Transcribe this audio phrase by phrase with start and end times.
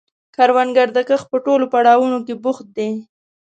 [0.35, 2.89] کروندګر د کښت په ټولو پړاوونو کې بوخت دی